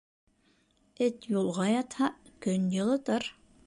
Эт 1.07 1.29
юлға 1.33 1.69
ятһа, 1.75 2.11
көн 2.47 2.69
йылытыр. 2.81 3.35